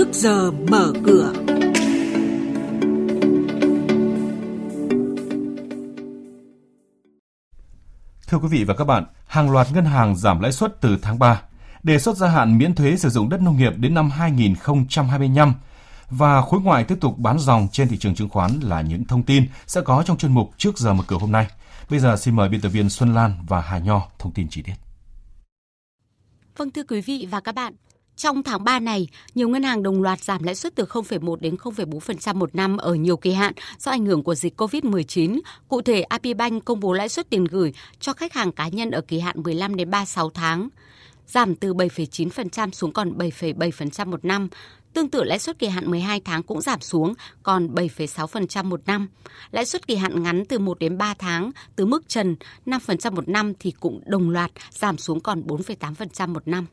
[0.00, 1.32] trước giờ mở cửa.
[8.26, 11.18] Thưa quý vị và các bạn, hàng loạt ngân hàng giảm lãi suất từ tháng
[11.18, 11.42] 3,
[11.82, 15.54] đề xuất gia hạn miễn thuế sử dụng đất nông nghiệp đến năm 2025
[16.10, 19.22] và khối ngoại tiếp tục bán dòng trên thị trường chứng khoán là những thông
[19.22, 21.46] tin sẽ có trong chuyên mục trước giờ mở cửa hôm nay.
[21.90, 24.62] Bây giờ xin mời biên tập viên Xuân Lan và Hà Nho thông tin chi
[24.62, 24.74] tiết.
[26.56, 27.74] Vâng thưa quý vị và các bạn,
[28.20, 31.54] trong tháng 3 này, nhiều ngân hàng đồng loạt giảm lãi suất từ 0,1 đến
[31.54, 35.40] 0,4% một năm ở nhiều kỳ hạn do ảnh hưởng của dịch COVID-19.
[35.68, 39.00] Cụ thể, Agribank công bố lãi suất tiền gửi cho khách hàng cá nhân ở
[39.00, 40.68] kỳ hạn 15 đến 36 tháng,
[41.26, 44.48] giảm từ 7,9% xuống còn 7,7% một năm.
[44.92, 49.08] Tương tự lãi suất kỳ hạn 12 tháng cũng giảm xuống còn 7,6% một năm.
[49.50, 53.28] Lãi suất kỳ hạn ngắn từ 1 đến 3 tháng từ mức trần 5% một
[53.28, 56.66] năm thì cũng đồng loạt giảm xuống còn 4,8% một năm.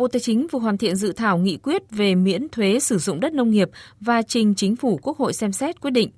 [0.00, 3.20] Bộ Tài chính vừa hoàn thiện dự thảo nghị quyết về miễn thuế sử dụng
[3.20, 6.10] đất nông nghiệp và trình chính phủ Quốc hội xem xét quyết định.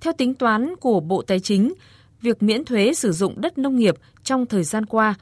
[0.00, 1.74] Theo tính toán của Bộ Tài chính,
[2.20, 5.14] việc miễn thuế sử dụng đất nông nghiệp trong thời gian qua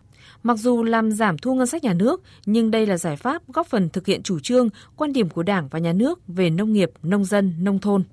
[0.43, 3.67] Mặc dù làm giảm thu ngân sách nhà nước, nhưng đây là giải pháp góp
[3.67, 6.91] phần thực hiện chủ trương, quan điểm của Đảng và Nhà nước về nông nghiệp,
[7.03, 8.05] nông dân, nông thôn.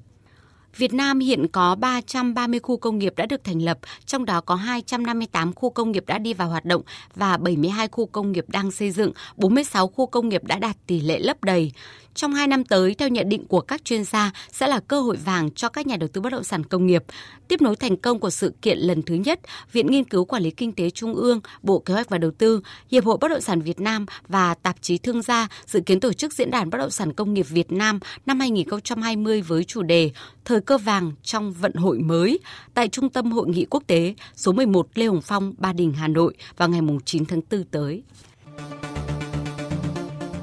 [0.78, 4.56] Việt Nam hiện có 330 khu công nghiệp đã được thành lập, trong đó có
[4.56, 6.82] 258 khu công nghiệp đã đi vào hoạt động
[7.16, 11.00] và 72 khu công nghiệp đang xây dựng, 46 khu công nghiệp đã đạt tỷ
[11.02, 11.72] lệ lấp đầy.
[12.16, 15.18] Trong 2 năm tới, theo nhận định của các chuyên gia, sẽ là cơ hội
[15.26, 17.04] vàng cho các nhà đầu tư bất động sản công nghiệp.
[17.48, 19.40] Tiếp nối thành công của sự kiện lần thứ nhất,
[19.72, 22.62] Viện Nghiên cứu Quản lý Kinh tế Trung ương, Bộ Kế hoạch và Đầu tư,
[22.92, 26.14] Hiệp hội Bất động sản Việt Nam và tạp chí Thương gia dự kiến tổ
[26.14, 30.12] chức Diễn đàn Bất động sản Công nghiệp Việt Nam năm 2020 với chủ đề
[30.50, 32.40] Thời cơ vàng trong vận hội mới
[32.74, 36.08] tại Trung tâm Hội nghị Quốc tế số 11 Lê Hồng Phong, Ba Đình, Hà
[36.08, 38.04] Nội vào ngày 9 tháng 4 tới.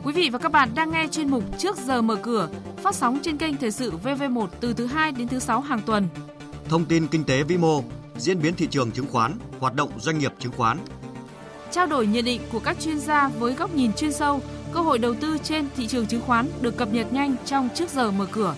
[0.05, 2.49] Quý vị và các bạn đang nghe chuyên mục Trước giờ mở cửa,
[2.83, 6.09] phát sóng trên kênh Thời sự VV1 từ thứ 2 đến thứ 6 hàng tuần.
[6.69, 7.83] Thông tin kinh tế vĩ mô,
[8.17, 10.79] diễn biến thị trường chứng khoán, hoạt động doanh nghiệp chứng khoán.
[11.71, 14.41] Trao đổi nhận định của các chuyên gia với góc nhìn chuyên sâu,
[14.73, 17.91] cơ hội đầu tư trên thị trường chứng khoán được cập nhật nhanh trong Trước
[17.91, 18.55] giờ mở cửa.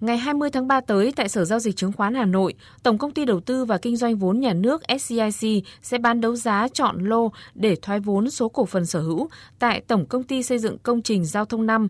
[0.00, 3.10] Ngày 20 tháng 3 tới tại Sở Giao dịch Chứng khoán Hà Nội, Tổng Công
[3.10, 7.04] ty Đầu tư và Kinh doanh vốn nhà nước SCIC sẽ bán đấu giá chọn
[7.04, 9.28] lô để thoái vốn số cổ phần sở hữu
[9.58, 11.88] tại Tổng Công ty Xây dựng Công trình Giao thông 5,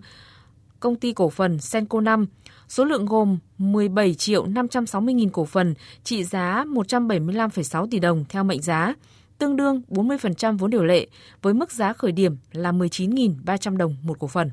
[0.80, 2.26] Công ty Cổ phần Senco 5.
[2.68, 8.44] Số lượng gồm 17 triệu 560 nghìn cổ phần, trị giá 175,6 tỷ đồng theo
[8.44, 8.94] mệnh giá,
[9.38, 11.06] tương đương 40% vốn điều lệ,
[11.42, 14.50] với mức giá khởi điểm là 19.300 đồng một cổ phần.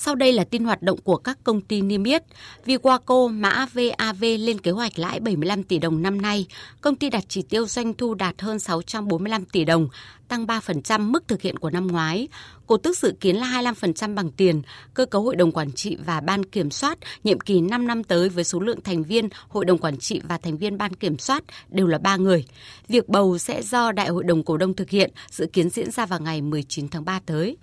[0.00, 2.22] Sau đây là tin hoạt động của các công ty niêm yết.
[2.66, 6.46] Viwaco mã VAV lên kế hoạch lãi 75 tỷ đồng năm nay.
[6.80, 9.88] Công ty đặt chỉ tiêu doanh thu đạt hơn 645 tỷ đồng,
[10.28, 12.28] tăng 3% mức thực hiện của năm ngoái.
[12.66, 14.62] Cổ tức dự kiến là 25% bằng tiền.
[14.94, 18.28] Cơ cấu hội đồng quản trị và ban kiểm soát nhiệm kỳ 5 năm tới
[18.28, 21.44] với số lượng thành viên hội đồng quản trị và thành viên ban kiểm soát
[21.68, 22.44] đều là 3 người.
[22.88, 26.06] Việc bầu sẽ do Đại hội đồng cổ đông thực hiện, dự kiến diễn ra
[26.06, 27.56] vào ngày 19 tháng 3 tới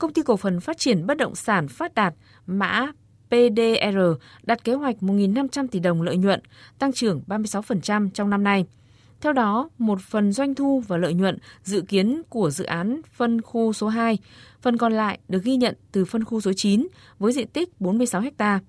[0.00, 2.14] công ty cổ phần phát triển bất động sản Phát Đạt,
[2.46, 2.92] mã
[3.28, 3.98] PDR
[4.42, 6.40] đặt kế hoạch 1.500 tỷ đồng lợi nhuận,
[6.78, 8.66] tăng trưởng 36% trong năm nay.
[9.20, 13.42] Theo đó, một phần doanh thu và lợi nhuận dự kiến của dự án phân
[13.42, 14.18] khu số 2,
[14.62, 16.86] phần còn lại được ghi nhận từ phân khu số 9
[17.18, 18.60] với diện tích 46 ha.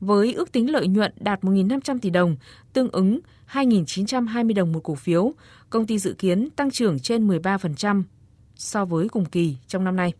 [0.00, 2.36] Với ước tính lợi nhuận đạt 1.500 tỷ đồng,
[2.72, 3.20] tương ứng
[3.52, 5.32] 2.920 đồng một cổ phiếu,
[5.70, 8.02] công ty dự kiến tăng trưởng trên 13%
[8.56, 10.12] so với cùng kỳ trong năm nay.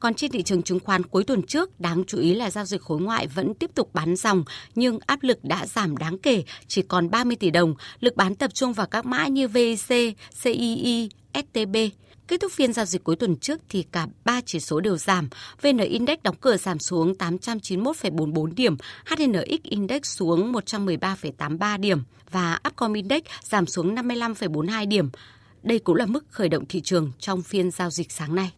[0.00, 2.82] Còn trên thị trường chứng khoán cuối tuần trước, đáng chú ý là giao dịch
[2.82, 4.44] khối ngoại vẫn tiếp tục bán dòng,
[4.74, 7.74] nhưng áp lực đã giảm đáng kể, chỉ còn 30 tỷ đồng.
[8.00, 11.76] Lực bán tập trung vào các mã như VIC, CII, STB.
[12.28, 15.28] Kết thúc phiên giao dịch cuối tuần trước thì cả ba chỉ số đều giảm.
[15.62, 22.92] VN Index đóng cửa giảm xuống 891,44 điểm, HNX Index xuống 113,83 điểm và Upcom
[22.92, 25.10] Index giảm xuống 55,42 điểm.
[25.62, 28.52] Đây cũng là mức khởi động thị trường trong phiên giao dịch sáng nay.